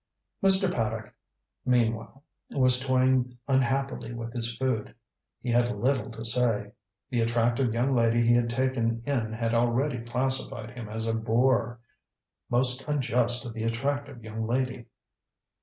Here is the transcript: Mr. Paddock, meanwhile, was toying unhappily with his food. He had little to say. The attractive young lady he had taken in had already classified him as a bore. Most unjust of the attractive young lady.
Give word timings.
Mr. 0.43 0.73
Paddock, 0.73 1.13
meanwhile, 1.63 2.23
was 2.49 2.79
toying 2.79 3.37
unhappily 3.47 4.11
with 4.15 4.33
his 4.33 4.57
food. 4.57 4.95
He 5.43 5.51
had 5.51 5.69
little 5.77 6.09
to 6.09 6.25
say. 6.25 6.71
The 7.11 7.21
attractive 7.21 7.71
young 7.71 7.93
lady 7.93 8.25
he 8.25 8.33
had 8.33 8.49
taken 8.49 9.03
in 9.05 9.31
had 9.33 9.53
already 9.53 10.03
classified 10.03 10.71
him 10.71 10.89
as 10.89 11.05
a 11.05 11.13
bore. 11.13 11.81
Most 12.49 12.83
unjust 12.87 13.45
of 13.45 13.53
the 13.53 13.61
attractive 13.63 14.23
young 14.23 14.47
lady. 14.47 14.85